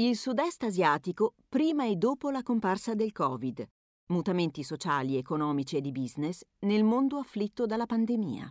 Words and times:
Il 0.00 0.16
sud-est 0.16 0.62
asiatico 0.62 1.34
prima 1.46 1.84
e 1.84 1.94
dopo 1.96 2.30
la 2.30 2.42
comparsa 2.42 2.94
del 2.94 3.12
Covid. 3.12 3.68
Mutamenti 4.06 4.62
sociali, 4.62 5.18
economici 5.18 5.76
e 5.76 5.82
di 5.82 5.92
business 5.92 6.42
nel 6.60 6.84
mondo 6.84 7.18
afflitto 7.18 7.66
dalla 7.66 7.84
pandemia. 7.84 8.50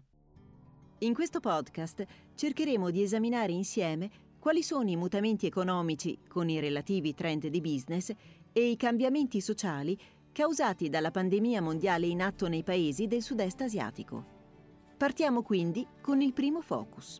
In 1.00 1.16
questo 1.16 1.40
podcast 1.40 2.06
cercheremo 2.36 2.92
di 2.92 3.02
esaminare 3.02 3.52
insieme 3.52 4.12
quali 4.38 4.62
sono 4.62 4.92
i 4.92 4.96
mutamenti 4.96 5.48
economici 5.48 6.20
con 6.28 6.50
i 6.50 6.60
relativi 6.60 7.16
trend 7.16 7.48
di 7.48 7.62
business 7.62 8.14
e 8.54 8.70
i 8.70 8.78
cambiamenti 8.78 9.42
sociali 9.42 9.98
causati 10.32 10.88
dalla 10.88 11.10
pandemia 11.10 11.64
mondiale 11.64 12.06
in 12.06 12.22
atto 12.22 12.48
nei 12.48 12.62
paesi 12.62 13.08
del 13.08 13.24
sud-est 13.24 13.62
asiatico. 13.62 14.24
Partiamo 14.96 15.42
quindi 15.42 15.84
con 16.00 16.22
il 16.22 16.32
primo 16.32 16.62
focus. 16.62 17.20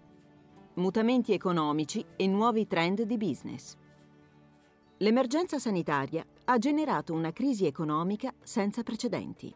Mutamenti 0.76 1.34
economici 1.34 2.06
e 2.16 2.28
nuovi 2.28 2.68
trend 2.68 3.02
di 3.02 3.18
business. 3.18 3.76
L'emergenza 5.02 5.60
sanitaria 5.60 6.26
ha 6.44 6.58
generato 6.58 7.14
una 7.14 7.32
crisi 7.32 7.66
economica 7.66 8.34
senza 8.44 8.84
precedenti. 8.84 9.54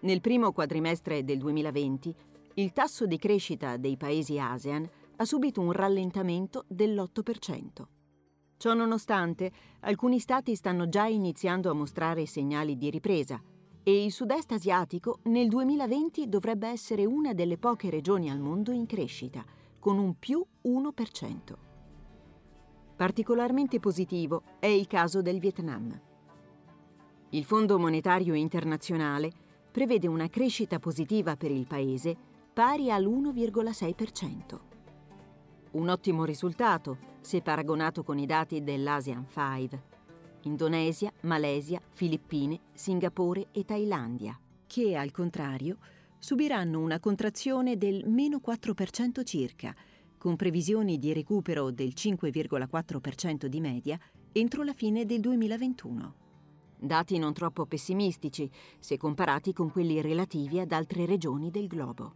Nel 0.00 0.20
primo 0.20 0.50
quadrimestre 0.50 1.22
del 1.22 1.38
2020 1.38 2.12
il 2.54 2.72
tasso 2.72 3.06
di 3.06 3.16
crescita 3.16 3.76
dei 3.76 3.96
paesi 3.96 4.40
ASEAN 4.40 4.88
ha 5.14 5.24
subito 5.24 5.60
un 5.60 5.70
rallentamento 5.70 6.64
dell'8%. 6.66 7.84
Ciò 8.56 8.74
nonostante, 8.74 9.52
alcuni 9.82 10.18
stati 10.18 10.56
stanno 10.56 10.88
già 10.88 11.06
iniziando 11.06 11.70
a 11.70 11.74
mostrare 11.74 12.26
segnali 12.26 12.76
di 12.76 12.90
ripresa 12.90 13.40
e 13.84 14.04
il 14.04 14.10
sud-est 14.10 14.50
asiatico 14.50 15.20
nel 15.24 15.46
2020 15.46 16.28
dovrebbe 16.28 16.66
essere 16.66 17.04
una 17.04 17.34
delle 17.34 17.56
poche 17.56 17.88
regioni 17.88 18.28
al 18.28 18.40
mondo 18.40 18.72
in 18.72 18.86
crescita, 18.86 19.44
con 19.78 19.96
un 19.96 20.18
più 20.18 20.44
1%. 20.64 21.69
Particolarmente 23.00 23.80
positivo 23.80 24.42
è 24.58 24.66
il 24.66 24.86
caso 24.86 25.22
del 25.22 25.38
Vietnam. 25.38 25.98
Il 27.30 27.46
Fondo 27.46 27.78
Monetario 27.78 28.34
Internazionale 28.34 29.32
prevede 29.72 30.06
una 30.06 30.28
crescita 30.28 30.78
positiva 30.78 31.34
per 31.34 31.50
il 31.50 31.66
paese 31.66 32.14
pari 32.52 32.90
all'1,6%. 32.90 34.60
Un 35.70 35.88
ottimo 35.88 36.26
risultato 36.26 36.98
se 37.22 37.40
paragonato 37.40 38.02
con 38.02 38.18
i 38.18 38.26
dati 38.26 38.62
dell'ASEAN 38.62 39.24
5, 39.26 39.82
Indonesia, 40.42 41.10
Malesia, 41.22 41.80
Filippine, 41.92 42.60
Singapore 42.74 43.46
e 43.52 43.64
Thailandia, 43.64 44.38
che 44.66 44.94
al 44.94 45.10
contrario 45.10 45.78
subiranno 46.18 46.78
una 46.80 47.00
contrazione 47.00 47.78
del 47.78 48.06
meno 48.06 48.42
4% 48.46 49.24
circa 49.24 49.74
con 50.20 50.36
previsioni 50.36 50.98
di 50.98 51.14
recupero 51.14 51.70
del 51.70 51.94
5,4% 51.96 53.46
di 53.46 53.58
media 53.58 53.98
entro 54.32 54.62
la 54.64 54.74
fine 54.74 55.06
del 55.06 55.20
2021. 55.20 56.14
Dati 56.76 57.16
non 57.16 57.32
troppo 57.32 57.64
pessimistici 57.64 58.50
se 58.78 58.98
comparati 58.98 59.54
con 59.54 59.70
quelli 59.72 60.02
relativi 60.02 60.60
ad 60.60 60.72
altre 60.72 61.06
regioni 61.06 61.50
del 61.50 61.66
globo. 61.68 62.14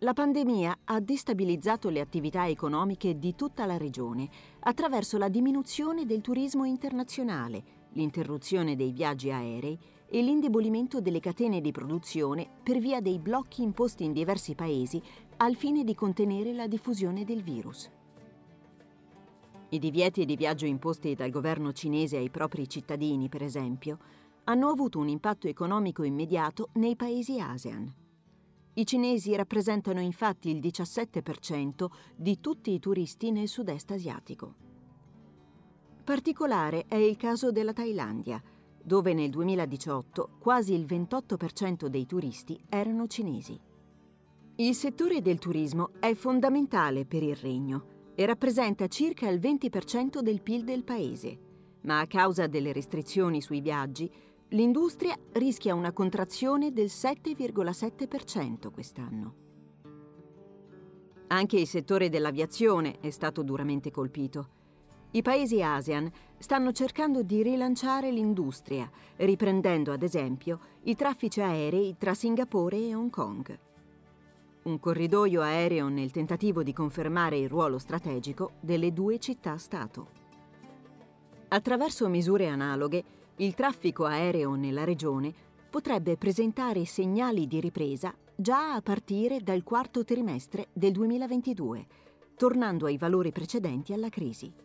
La 0.00 0.12
pandemia 0.12 0.80
ha 0.84 1.00
destabilizzato 1.00 1.88
le 1.88 2.00
attività 2.00 2.46
economiche 2.46 3.18
di 3.18 3.34
tutta 3.34 3.64
la 3.64 3.78
regione 3.78 4.28
attraverso 4.60 5.16
la 5.16 5.30
diminuzione 5.30 6.04
del 6.04 6.20
turismo 6.20 6.66
internazionale, 6.66 7.64
l'interruzione 7.92 8.76
dei 8.76 8.92
viaggi 8.92 9.30
aerei 9.30 9.78
e 10.08 10.22
l'indebolimento 10.22 11.00
delle 11.00 11.20
catene 11.20 11.60
di 11.60 11.72
produzione 11.72 12.48
per 12.62 12.78
via 12.78 13.00
dei 13.00 13.18
blocchi 13.18 13.62
imposti 13.62 14.04
in 14.04 14.12
diversi 14.12 14.54
paesi 14.54 15.02
al 15.38 15.56
fine 15.56 15.84
di 15.84 15.94
contenere 15.94 16.52
la 16.52 16.66
diffusione 16.66 17.24
del 17.24 17.42
virus. 17.42 17.90
I 19.70 19.78
divieti 19.78 20.24
di 20.24 20.36
viaggio 20.36 20.66
imposti 20.66 21.14
dal 21.14 21.30
governo 21.30 21.72
cinese 21.72 22.16
ai 22.16 22.30
propri 22.30 22.68
cittadini, 22.68 23.28
per 23.28 23.42
esempio, 23.42 23.98
hanno 24.44 24.68
avuto 24.68 24.98
un 24.98 25.08
impatto 25.08 25.48
economico 25.48 26.04
immediato 26.04 26.68
nei 26.74 26.94
paesi 26.94 27.40
ASEAN. 27.40 27.92
I 28.74 28.86
cinesi 28.86 29.34
rappresentano 29.34 30.00
infatti 30.00 30.50
il 30.50 30.58
17% 30.58 31.86
di 32.14 32.40
tutti 32.40 32.72
i 32.72 32.78
turisti 32.78 33.30
nel 33.30 33.48
sud-est 33.48 33.90
asiatico. 33.92 34.54
Particolare 36.04 36.84
è 36.86 36.96
il 36.96 37.16
caso 37.16 37.50
della 37.50 37.72
Thailandia, 37.72 38.42
dove 38.84 39.14
nel 39.14 39.30
2018 39.30 40.36
quasi 40.38 40.74
il 40.74 40.84
28% 40.84 41.86
dei 41.86 42.06
turisti 42.06 42.62
erano 42.68 43.06
cinesi. 43.06 43.58
Il 44.56 44.74
settore 44.74 45.20
del 45.20 45.38
turismo 45.38 45.90
è 45.98 46.14
fondamentale 46.14 47.06
per 47.06 47.22
il 47.22 47.34
regno 47.34 47.92
e 48.14 48.26
rappresenta 48.26 48.86
circa 48.86 49.28
il 49.28 49.40
20% 49.40 50.20
del 50.20 50.42
PIL 50.42 50.62
del 50.62 50.84
paese, 50.84 51.38
ma 51.82 52.00
a 52.00 52.06
causa 52.06 52.46
delle 52.46 52.72
restrizioni 52.72 53.40
sui 53.40 53.60
viaggi, 53.60 54.08
l'industria 54.48 55.16
rischia 55.32 55.74
una 55.74 55.92
contrazione 55.92 56.72
del 56.72 56.86
7,7% 56.86 58.70
quest'anno. 58.70 59.34
Anche 61.28 61.58
il 61.58 61.66
settore 61.66 62.08
dell'aviazione 62.10 63.00
è 63.00 63.10
stato 63.10 63.42
duramente 63.42 63.90
colpito. 63.90 64.62
I 65.14 65.22
paesi 65.22 65.62
ASEAN 65.62 66.10
stanno 66.38 66.72
cercando 66.72 67.22
di 67.22 67.40
rilanciare 67.44 68.10
l'industria, 68.10 68.90
riprendendo 69.18 69.92
ad 69.92 70.02
esempio 70.02 70.58
i 70.82 70.96
traffici 70.96 71.40
aerei 71.40 71.94
tra 71.96 72.14
Singapore 72.14 72.78
e 72.78 72.96
Hong 72.96 73.10
Kong. 73.10 73.58
Un 74.64 74.80
corridoio 74.80 75.40
aereo 75.40 75.86
nel 75.86 76.10
tentativo 76.10 76.64
di 76.64 76.72
confermare 76.72 77.38
il 77.38 77.48
ruolo 77.48 77.78
strategico 77.78 78.54
delle 78.58 78.92
due 78.92 79.20
città-stato. 79.20 80.08
Attraverso 81.46 82.08
misure 82.08 82.48
analoghe, 82.48 83.04
il 83.36 83.54
traffico 83.54 84.06
aereo 84.06 84.56
nella 84.56 84.82
regione 84.82 85.32
potrebbe 85.70 86.16
presentare 86.16 86.84
segnali 86.86 87.46
di 87.46 87.60
ripresa 87.60 88.12
già 88.34 88.74
a 88.74 88.82
partire 88.82 89.42
dal 89.42 89.62
quarto 89.62 90.02
trimestre 90.02 90.70
del 90.72 90.90
2022, 90.90 91.86
tornando 92.34 92.86
ai 92.86 92.98
valori 92.98 93.30
precedenti 93.30 93.92
alla 93.92 94.08
crisi. 94.08 94.63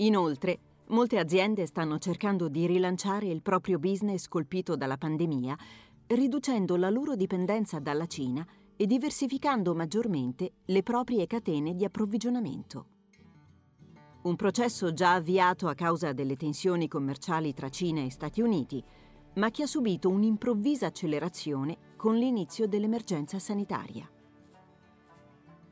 Inoltre, 0.00 0.60
molte 0.88 1.18
aziende 1.18 1.66
stanno 1.66 1.98
cercando 1.98 2.48
di 2.48 2.66
rilanciare 2.66 3.26
il 3.26 3.42
proprio 3.42 3.78
business 3.78 4.28
colpito 4.28 4.76
dalla 4.76 4.96
pandemia, 4.96 5.56
riducendo 6.08 6.76
la 6.76 6.88
loro 6.88 7.16
dipendenza 7.16 7.80
dalla 7.80 8.06
Cina 8.06 8.46
e 8.76 8.86
diversificando 8.86 9.74
maggiormente 9.74 10.52
le 10.66 10.82
proprie 10.84 11.26
catene 11.26 11.74
di 11.74 11.84
approvvigionamento. 11.84 12.86
Un 14.22 14.36
processo 14.36 14.92
già 14.92 15.14
avviato 15.14 15.66
a 15.66 15.74
causa 15.74 16.12
delle 16.12 16.36
tensioni 16.36 16.86
commerciali 16.86 17.52
tra 17.52 17.68
Cina 17.68 18.00
e 18.02 18.10
Stati 18.10 18.40
Uniti, 18.40 18.82
ma 19.34 19.50
che 19.50 19.64
ha 19.64 19.66
subito 19.66 20.08
un'improvvisa 20.10 20.86
accelerazione 20.86 21.76
con 21.96 22.16
l'inizio 22.16 22.68
dell'emergenza 22.68 23.40
sanitaria. 23.40 24.08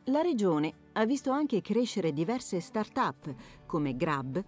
La 0.06 0.20
regione 0.20 0.85
ha 0.98 1.04
visto 1.04 1.30
anche 1.30 1.60
crescere 1.60 2.12
diverse 2.12 2.58
start-up 2.58 3.34
come 3.66 3.96
Grab, 3.96 4.42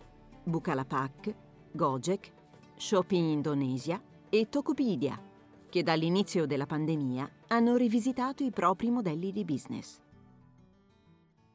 Bukalapak, 0.44 1.34
Gojek, 1.72 2.32
Shopping 2.74 3.30
Indonesia 3.30 4.02
e 4.30 4.48
Tokopedia, 4.48 5.20
che 5.68 5.82
dall'inizio 5.82 6.46
della 6.46 6.64
pandemia 6.64 7.30
hanno 7.48 7.76
rivisitato 7.76 8.44
i 8.44 8.50
propri 8.50 8.90
modelli 8.90 9.30
di 9.30 9.44
business. 9.44 10.00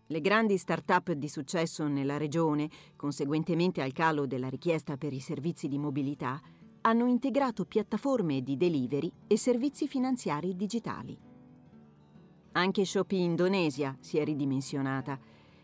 Le 0.06 0.22
grandi 0.22 0.58
start-up 0.58 1.12
di 1.14 1.28
successo 1.28 1.88
nella 1.88 2.18
regione, 2.18 2.70
conseguentemente 2.96 3.81
al 3.81 3.94
calo 3.94 4.28
della 4.28 4.50
richiesta 4.50 4.96
per 4.96 5.12
i 5.12 5.20
servizi 5.20 5.68
di 5.68 5.80
mobilità, 5.80 6.40
hanno 6.81 7.08
integrato 7.08 7.66
piattaforme 7.66 8.44
di 8.44 8.58
delivery 8.58 9.12
e 9.25 9.38
servizi 9.38 9.88
finanziari 9.88 10.56
digitali. 10.56 11.31
Anche 12.56 12.86
Shopee 12.86 13.19
Indonesia 13.19 13.98
si 14.00 14.19
è 14.19 14.24
ridimensionata 14.24 15.19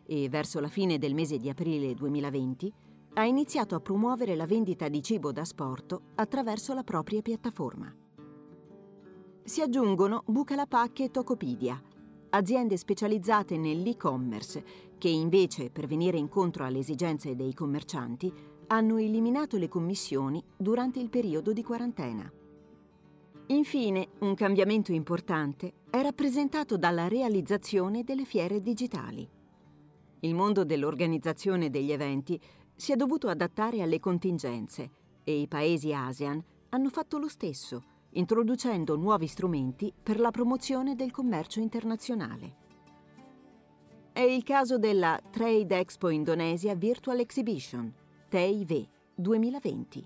e 0.06 0.28
verso 0.28 0.60
la 0.60 0.70
fine 0.70 0.98
del 0.98 1.14
mese 1.14 1.38
di 1.38 1.48
aprile 1.48 1.94
2020 1.94 2.74
ha 3.14 3.26
iniziato 3.26 3.76
a 3.76 3.80
promuovere 3.80 4.36
la 4.36 4.48
vendita 4.48 4.90
di 4.90 5.04
cibo 5.04 5.32
da 5.32 5.46
sporto 5.46 6.02
attraverso 6.16 6.74
la 6.74 6.84
propria 6.84 7.22
piattaforma. 7.22 7.94
Si 9.44 9.62
aggiungono 9.62 10.24
Bukalapak 10.26 11.02
e 11.02 11.12
Tokopedia, 11.12 11.80
aziende 12.32 12.76
specializzate 12.76 13.58
nell'e-commerce 13.58 14.64
che 14.98 15.10
invece, 15.10 15.70
per 15.70 15.86
venire 15.86 16.18
incontro 16.18 16.66
alle 16.66 16.80
esigenze 16.80 17.36
dei 17.36 17.54
commercianti, 17.54 18.34
hanno 18.68 18.98
eliminato 18.98 19.58
le 19.58 19.68
commissioni 19.68 20.44
durante 20.58 21.00
il 21.00 21.10
periodo 21.10 21.54
di 21.54 21.64
quarantena. 21.64 22.32
Infine, 23.48 24.10
un 24.20 24.36
cambiamento 24.36 24.92
importante 24.92 25.74
è 25.92 26.02
rappresentato 26.04 26.78
dalla 26.78 27.08
realizzazione 27.08 28.04
delle 28.04 28.24
fiere 28.24 28.62
digitali. 28.62 29.28
Il 30.20 30.36
mondo 30.36 30.64
dell'organizzazione 30.64 31.72
degli 31.72 31.92
eventi 31.92 32.40
si 32.76 32.92
è 32.92 32.96
dovuto 32.96 33.28
adattare 33.28 33.82
alle 33.82 34.00
contingenze 34.00 34.92
e 35.24 35.42
i 35.42 35.48
paesi 35.48 35.92
ASEAN 35.92 36.44
hanno 36.70 36.90
fatto 36.90 37.18
lo 37.18 37.28
stesso, 37.28 37.84
introducendo 38.12 38.96
nuovi 38.98 39.26
strumenti 39.26 39.92
per 40.02 40.20
la 40.20 40.30
promozione 40.30 40.96
del 40.96 41.10
commercio 41.10 41.60
internazionale. 41.60 42.68
È 44.12 44.22
il 44.22 44.44
caso 44.44 44.78
della 44.78 45.20
Trade 45.32 45.80
Expo 45.80 46.10
Indonesia 46.10 46.76
Virtual 46.76 47.20
Exhibition, 47.20 47.92
TEIV 48.28 48.88
2020, 49.16 50.06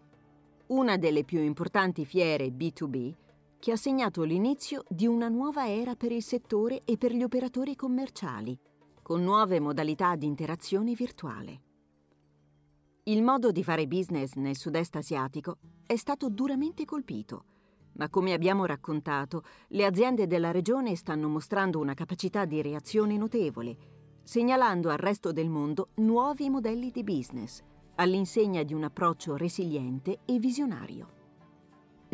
una 0.68 0.95
delle 0.95 1.25
più 1.25 1.41
importanti 1.41 2.06
fiere 2.06 2.47
B2B 2.47 3.13
che 3.63 3.71
ha 3.71 3.77
segnato 3.77 4.24
l'inizio 4.24 4.83
di 4.89 5.07
una 5.07 5.30
nuova 5.30 5.69
era 5.69 5.95
per 5.95 6.12
il 6.12 6.21
settore 6.21 6.81
e 6.83 6.98
per 6.98 7.13
gli 7.13 7.24
operatori 7.24 7.77
commerciali, 7.77 8.60
con 9.01 9.24
nuove 9.24 9.62
modalità 9.62 10.18
di 10.18 10.25
interazione 10.25 10.94
virtuale. 10.94 11.62
Il 13.04 13.24
modo 13.24 13.54
di 13.54 13.63
fare 13.63 13.88
business 13.88 14.33
nel 14.33 14.57
sud-est 14.57 14.98
asiatico 14.98 15.60
è 15.86 15.95
stato 15.95 16.27
duramente 16.27 16.83
colpito, 16.83 17.45
ma 17.94 18.10
come 18.10 18.33
abbiamo 18.33 18.65
raccontato, 18.65 19.45
le 19.69 19.86
aziende 19.86 20.27
della 20.27 20.51
regione 20.51 20.98
stanno 20.98 21.30
mostrando 21.30 21.80
una 21.80 21.94
capacità 21.94 22.44
di 22.44 22.62
reazione 22.62 23.16
notevole, 23.16 23.77
segnalando 24.24 24.89
al 24.89 24.98
resto 24.98 25.31
del 25.31 25.48
mondo 25.48 25.92
nuovi 26.00 26.50
modelli 26.50 26.92
di 26.92 27.06
business, 27.06 27.63
all'insegna 27.95 28.63
di 28.63 28.74
un 28.74 28.83
approccio 28.83 29.38
resiliente 29.38 30.19
e 30.25 30.38
visionario. 30.38 31.23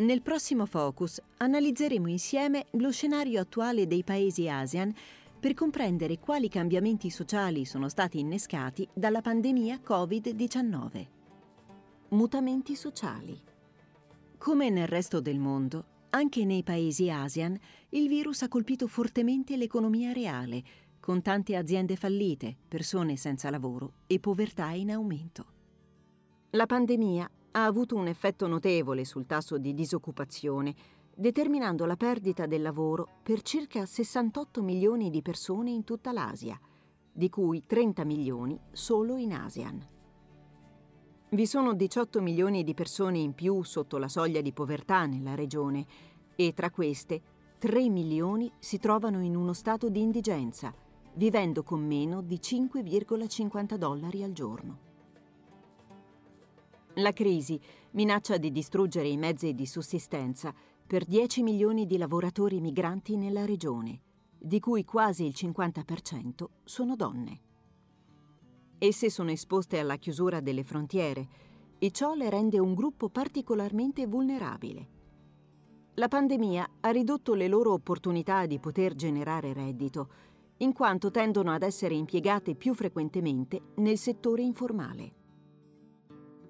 Nel 0.00 0.22
prossimo 0.22 0.64
Focus 0.64 1.20
analizzeremo 1.36 2.08
insieme 2.08 2.64
lo 2.72 2.90
scenario 2.90 3.38
attuale 3.38 3.86
dei 3.86 4.02
paesi 4.02 4.48
ASEAN 4.48 4.94
per 5.38 5.52
comprendere 5.52 6.18
quali 6.18 6.48
cambiamenti 6.48 7.10
sociali 7.10 7.66
sono 7.66 7.86
stati 7.90 8.18
innescati 8.18 8.88
dalla 8.94 9.20
pandemia 9.20 9.80
Covid-19. 9.86 11.06
Mutamenti 12.08 12.74
sociali. 12.76 13.38
Come 14.38 14.70
nel 14.70 14.88
resto 14.88 15.20
del 15.20 15.38
mondo, 15.38 15.84
anche 16.10 16.46
nei 16.46 16.62
paesi 16.62 17.10
ASEAN 17.10 17.58
il 17.90 18.08
virus 18.08 18.40
ha 18.40 18.48
colpito 18.48 18.86
fortemente 18.86 19.58
l'economia 19.58 20.12
reale, 20.12 20.62
con 20.98 21.20
tante 21.20 21.56
aziende 21.56 21.96
fallite, 21.96 22.56
persone 22.68 23.18
senza 23.18 23.50
lavoro 23.50 23.92
e 24.06 24.18
povertà 24.18 24.70
in 24.70 24.92
aumento. 24.92 25.58
La 26.52 26.64
pandemia 26.64 27.30
ha 27.52 27.64
avuto 27.64 27.96
un 27.96 28.06
effetto 28.06 28.46
notevole 28.46 29.04
sul 29.04 29.26
tasso 29.26 29.58
di 29.58 29.74
disoccupazione 29.74 30.74
determinando 31.20 31.84
la 31.84 31.96
perdita 31.96 32.46
del 32.46 32.62
lavoro 32.62 33.06
per 33.22 33.42
circa 33.42 33.84
68 33.84 34.62
milioni 34.62 35.10
di 35.10 35.20
persone 35.20 35.70
in 35.70 35.84
tutta 35.84 36.12
l'Asia, 36.12 36.58
di 37.12 37.28
cui 37.28 37.64
30 37.66 38.04
milioni 38.04 38.58
solo 38.72 39.16
in 39.16 39.34
ASEAN. 39.34 39.86
Vi 41.28 41.46
sono 41.46 41.74
18 41.74 42.22
milioni 42.22 42.64
di 42.64 42.72
persone 42.72 43.18
in 43.18 43.34
più 43.34 43.62
sotto 43.62 43.98
la 43.98 44.08
soglia 44.08 44.40
di 44.40 44.52
povertà 44.52 45.04
nella 45.04 45.34
regione 45.34 45.86
e 46.34 46.54
tra 46.54 46.70
queste 46.70 47.20
3 47.58 47.88
milioni 47.90 48.50
si 48.58 48.78
trovano 48.78 49.22
in 49.22 49.36
uno 49.36 49.52
stato 49.52 49.90
di 49.90 50.00
indigenza, 50.00 50.74
vivendo 51.14 51.62
con 51.62 51.86
meno 51.86 52.22
di 52.22 52.36
5,50 52.36 53.74
dollari 53.74 54.22
al 54.22 54.32
giorno. 54.32 54.89
La 56.94 57.12
crisi 57.12 57.58
minaccia 57.92 58.36
di 58.36 58.50
distruggere 58.50 59.06
i 59.06 59.16
mezzi 59.16 59.54
di 59.54 59.64
sussistenza 59.64 60.52
per 60.84 61.04
10 61.04 61.42
milioni 61.42 61.86
di 61.86 61.96
lavoratori 61.96 62.60
migranti 62.60 63.16
nella 63.16 63.44
regione, 63.44 64.00
di 64.36 64.58
cui 64.58 64.84
quasi 64.84 65.24
il 65.24 65.34
50% 65.36 66.44
sono 66.64 66.96
donne. 66.96 67.40
Esse 68.76 69.08
sono 69.08 69.30
esposte 69.30 69.78
alla 69.78 69.96
chiusura 69.96 70.40
delle 70.40 70.64
frontiere 70.64 71.28
e 71.78 71.92
ciò 71.92 72.14
le 72.14 72.28
rende 72.28 72.58
un 72.58 72.74
gruppo 72.74 73.08
particolarmente 73.08 74.06
vulnerabile. 74.06 74.88
La 75.94 76.08
pandemia 76.08 76.68
ha 76.80 76.90
ridotto 76.90 77.34
le 77.34 77.46
loro 77.46 77.72
opportunità 77.72 78.46
di 78.46 78.58
poter 78.58 78.94
generare 78.96 79.52
reddito, 79.52 80.08
in 80.58 80.72
quanto 80.72 81.10
tendono 81.10 81.52
ad 81.52 81.62
essere 81.62 81.94
impiegate 81.94 82.56
più 82.56 82.74
frequentemente 82.74 83.60
nel 83.76 83.96
settore 83.96 84.42
informale. 84.42 85.18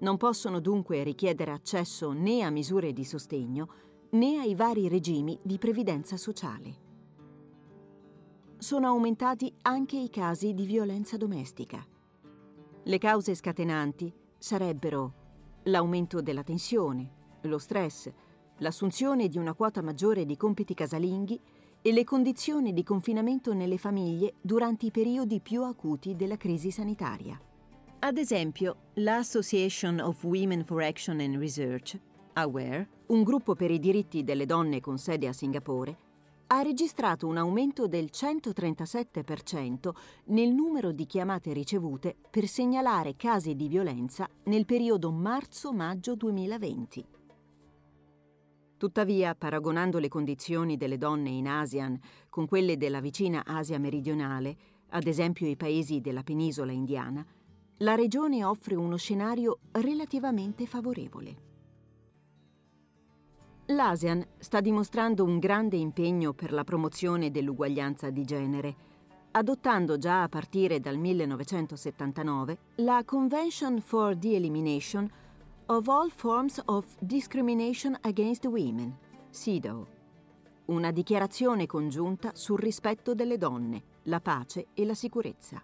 Non 0.01 0.17
possono 0.17 0.59
dunque 0.59 1.03
richiedere 1.03 1.51
accesso 1.51 2.11
né 2.11 2.41
a 2.41 2.49
misure 2.49 2.91
di 2.91 3.03
sostegno 3.03 3.69
né 4.11 4.39
ai 4.39 4.55
vari 4.55 4.87
regimi 4.87 5.37
di 5.43 5.59
previdenza 5.59 6.17
sociale. 6.17 6.89
Sono 8.57 8.87
aumentati 8.87 9.53
anche 9.61 9.97
i 9.97 10.09
casi 10.09 10.53
di 10.53 10.65
violenza 10.65 11.17
domestica. 11.17 11.85
Le 12.83 12.97
cause 12.97 13.35
scatenanti 13.35 14.11
sarebbero 14.37 15.13
l'aumento 15.65 16.19
della 16.21 16.43
tensione, 16.43 17.37
lo 17.41 17.59
stress, 17.59 18.11
l'assunzione 18.57 19.27
di 19.27 19.37
una 19.37 19.53
quota 19.53 19.83
maggiore 19.83 20.25
di 20.25 20.35
compiti 20.35 20.73
casalinghi 20.73 21.39
e 21.79 21.91
le 21.91 22.03
condizioni 22.03 22.73
di 22.73 22.83
confinamento 22.83 23.53
nelle 23.53 23.77
famiglie 23.77 24.33
durante 24.41 24.87
i 24.87 24.91
periodi 24.91 25.39
più 25.41 25.63
acuti 25.63 26.15
della 26.15 26.37
crisi 26.37 26.71
sanitaria. 26.71 27.39
Ad 28.03 28.17
esempio, 28.17 28.77
l'Association 28.95 29.99
of 29.99 30.23
Women 30.23 30.63
for 30.63 30.81
Action 30.81 31.19
and 31.19 31.35
Research 31.35 31.99
Aware, 32.33 32.89
un 33.09 33.21
gruppo 33.21 33.53
per 33.53 33.69
i 33.69 33.77
diritti 33.77 34.23
delle 34.23 34.47
donne 34.47 34.79
con 34.79 34.97
sede 34.97 35.27
a 35.27 35.33
Singapore, 35.33 35.95
ha 36.47 36.63
registrato 36.63 37.27
un 37.27 37.37
aumento 37.37 37.85
del 37.85 38.09
137% 38.11 39.91
nel 40.25 40.49
numero 40.49 40.91
di 40.91 41.05
chiamate 41.05 41.53
ricevute 41.53 42.15
per 42.31 42.47
segnalare 42.47 43.15
casi 43.15 43.55
di 43.55 43.67
violenza 43.67 44.27
nel 44.45 44.65
periodo 44.65 45.11
marzo-maggio 45.11 46.15
2020. 46.15 47.05
Tuttavia, 48.77 49.35
paragonando 49.35 49.99
le 49.99 50.07
condizioni 50.07 50.75
delle 50.75 50.97
donne 50.97 51.29
in 51.29 51.47
ASEAN 51.47 51.99
con 52.29 52.47
quelle 52.47 52.77
della 52.77 52.99
vicina 52.99 53.43
Asia 53.45 53.77
meridionale, 53.77 54.57
ad 54.89 55.05
esempio 55.05 55.47
i 55.47 55.55
paesi 55.55 56.01
della 56.01 56.23
penisola 56.23 56.71
indiana, 56.71 57.23
la 57.81 57.95
regione 57.95 58.43
offre 58.43 58.75
uno 58.75 58.95
scenario 58.95 59.59
relativamente 59.71 60.65
favorevole. 60.67 61.49
L'ASEAN 63.67 64.25
sta 64.37 64.59
dimostrando 64.61 65.23
un 65.23 65.39
grande 65.39 65.77
impegno 65.77 66.33
per 66.33 66.51
la 66.51 66.63
promozione 66.63 67.31
dell'uguaglianza 67.31 68.09
di 68.09 68.23
genere, 68.23 68.75
adottando 69.31 69.97
già 69.97 70.23
a 70.23 70.29
partire 70.29 70.79
dal 70.79 70.97
1979 70.97 72.57
la 72.75 73.03
Convention 73.03 73.79
for 73.79 74.15
the 74.15 74.35
Elimination 74.35 75.09
of 75.67 75.87
All 75.87 76.09
Forms 76.09 76.61
of 76.65 76.85
Discrimination 76.99 77.97
Against 78.01 78.45
Women, 78.45 78.95
CEDAW, 79.31 79.87
una 80.65 80.91
dichiarazione 80.91 81.65
congiunta 81.65 82.31
sul 82.35 82.59
rispetto 82.59 83.15
delle 83.15 83.37
donne, 83.37 83.83
la 84.03 84.19
pace 84.19 84.67
e 84.73 84.85
la 84.85 84.93
sicurezza. 84.93 85.63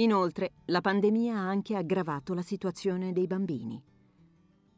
Inoltre, 0.00 0.52
la 0.66 0.80
pandemia 0.80 1.36
ha 1.36 1.48
anche 1.48 1.76
aggravato 1.76 2.32
la 2.32 2.40
situazione 2.40 3.12
dei 3.12 3.26
bambini. 3.26 3.80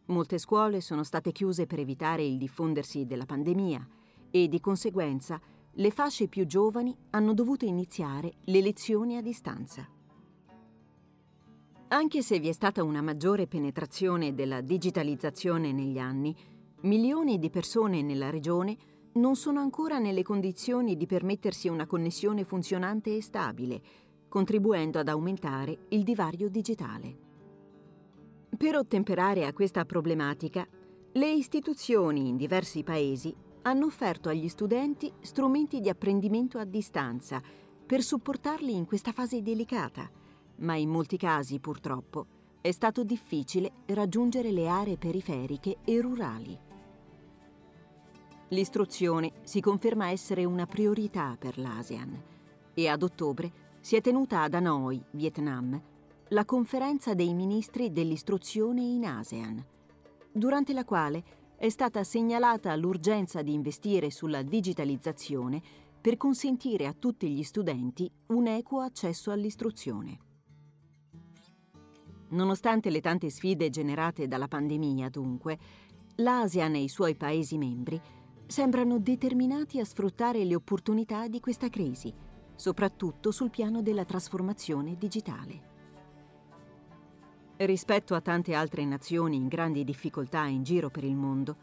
Molte 0.06 0.36
scuole 0.36 0.80
sono 0.80 1.04
state 1.04 1.30
chiuse 1.30 1.66
per 1.66 1.78
evitare 1.78 2.24
il 2.24 2.36
diffondersi 2.36 3.06
della 3.06 3.24
pandemia 3.24 3.86
e 4.32 4.48
di 4.48 4.58
conseguenza 4.58 5.40
le 5.74 5.90
fasce 5.92 6.26
più 6.26 6.44
giovani 6.44 6.96
hanno 7.10 7.34
dovuto 7.34 7.64
iniziare 7.64 8.32
le 8.46 8.60
lezioni 8.60 9.16
a 9.16 9.22
distanza. 9.22 9.88
Anche 11.88 12.22
se 12.22 12.40
vi 12.40 12.48
è 12.48 12.52
stata 12.52 12.82
una 12.82 13.00
maggiore 13.00 13.46
penetrazione 13.46 14.34
della 14.34 14.60
digitalizzazione 14.60 15.70
negli 15.70 15.98
anni, 15.98 16.34
milioni 16.80 17.38
di 17.38 17.48
persone 17.48 18.02
nella 18.02 18.28
regione 18.28 18.76
non 19.14 19.36
sono 19.36 19.60
ancora 19.60 19.98
nelle 19.98 20.24
condizioni 20.24 20.96
di 20.96 21.06
permettersi 21.06 21.68
una 21.68 21.86
connessione 21.86 22.44
funzionante 22.44 23.14
e 23.14 23.22
stabile, 23.22 23.82
contribuendo 24.32 24.98
ad 24.98 25.08
aumentare 25.08 25.88
il 25.88 26.04
divario 26.04 26.48
digitale. 26.48 27.14
Per 28.56 28.76
ottemperare 28.76 29.44
a 29.44 29.52
questa 29.52 29.84
problematica, 29.84 30.66
le 31.12 31.30
istituzioni 31.30 32.28
in 32.28 32.38
diversi 32.38 32.82
paesi 32.82 33.36
hanno 33.60 33.84
offerto 33.84 34.30
agli 34.30 34.48
studenti 34.48 35.12
strumenti 35.20 35.80
di 35.80 35.90
apprendimento 35.90 36.56
a 36.56 36.64
distanza 36.64 37.42
per 37.84 38.00
supportarli 38.00 38.74
in 38.74 38.86
questa 38.86 39.12
fase 39.12 39.42
delicata, 39.42 40.10
ma 40.60 40.76
in 40.76 40.88
molti 40.88 41.18
casi, 41.18 41.60
purtroppo, 41.60 42.24
è 42.62 42.70
stato 42.70 43.04
difficile 43.04 43.70
raggiungere 43.88 44.50
le 44.50 44.66
aree 44.66 44.96
periferiche 44.96 45.76
e 45.84 46.00
rurali. 46.00 46.58
L'istruzione 48.48 49.32
si 49.42 49.60
conferma 49.60 50.08
essere 50.08 50.46
una 50.46 50.64
priorità 50.64 51.36
per 51.38 51.58
l'ASEAN 51.58 52.22
e 52.72 52.88
ad 52.88 53.02
ottobre 53.02 53.61
si 53.82 53.96
è 53.96 54.00
tenuta 54.00 54.42
ad 54.42 54.54
Hanoi, 54.54 55.02
Vietnam, 55.10 55.78
la 56.28 56.44
conferenza 56.44 57.14
dei 57.14 57.34
ministri 57.34 57.90
dell'istruzione 57.90 58.80
in 58.80 59.04
ASEAN, 59.04 59.62
durante 60.32 60.72
la 60.72 60.84
quale 60.84 61.24
è 61.56 61.68
stata 61.68 62.04
segnalata 62.04 62.74
l'urgenza 62.76 63.42
di 63.42 63.52
investire 63.52 64.12
sulla 64.12 64.42
digitalizzazione 64.42 65.60
per 66.00 66.16
consentire 66.16 66.86
a 66.86 66.94
tutti 66.96 67.28
gli 67.28 67.42
studenti 67.42 68.08
un 68.28 68.46
equo 68.46 68.80
accesso 68.80 69.32
all'istruzione. 69.32 70.18
Nonostante 72.28 72.88
le 72.88 73.00
tante 73.00 73.30
sfide 73.30 73.68
generate 73.68 74.28
dalla 74.28 74.48
pandemia, 74.48 75.08
dunque, 75.08 75.58
l'ASEAN 76.16 76.76
e 76.76 76.82
i 76.84 76.88
suoi 76.88 77.16
Paesi 77.16 77.58
membri 77.58 78.00
sembrano 78.46 79.00
determinati 79.00 79.80
a 79.80 79.84
sfruttare 79.84 80.44
le 80.44 80.54
opportunità 80.54 81.26
di 81.26 81.40
questa 81.40 81.68
crisi 81.68 82.30
soprattutto 82.62 83.32
sul 83.32 83.50
piano 83.50 83.82
della 83.82 84.04
trasformazione 84.04 84.96
digitale. 84.96 85.70
Rispetto 87.56 88.14
a 88.14 88.20
tante 88.20 88.54
altre 88.54 88.84
nazioni 88.84 89.34
in 89.34 89.48
grandi 89.48 89.82
difficoltà 89.82 90.44
in 90.44 90.62
giro 90.62 90.88
per 90.88 91.02
il 91.02 91.16
mondo, 91.16 91.56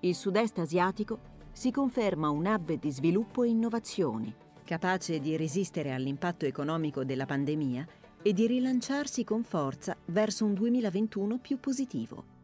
il 0.00 0.12
sud-est 0.12 0.58
asiatico 0.58 1.20
si 1.52 1.70
conferma 1.70 2.30
un 2.30 2.46
hub 2.46 2.72
di 2.72 2.90
sviluppo 2.90 3.44
e 3.44 3.48
innovazione, 3.50 4.34
capace 4.64 5.20
di 5.20 5.36
resistere 5.36 5.92
all'impatto 5.92 6.46
economico 6.46 7.04
della 7.04 7.26
pandemia 7.26 7.86
e 8.20 8.32
di 8.32 8.48
rilanciarsi 8.48 9.22
con 9.22 9.44
forza 9.44 9.96
verso 10.06 10.44
un 10.44 10.54
2021 10.54 11.38
più 11.38 11.60
positivo. 11.60 12.38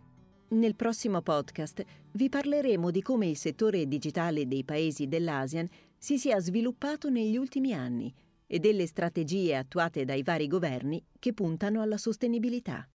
Nel 0.48 0.76
prossimo 0.76 1.22
podcast 1.22 1.84
vi 2.12 2.28
parleremo 2.28 2.92
di 2.92 3.02
come 3.02 3.26
il 3.26 3.36
settore 3.36 3.88
digitale 3.88 4.46
dei 4.46 4.62
paesi 4.62 5.08
dell'ASEAN 5.08 5.68
si 5.98 6.18
sia 6.18 6.40
sviluppato 6.40 7.08
negli 7.08 7.36
ultimi 7.36 7.72
anni 7.72 8.12
e 8.46 8.58
delle 8.58 8.86
strategie 8.86 9.56
attuate 9.56 10.04
dai 10.04 10.22
vari 10.22 10.46
governi 10.46 11.04
che 11.18 11.32
puntano 11.32 11.82
alla 11.82 11.96
sostenibilità. 11.96 12.88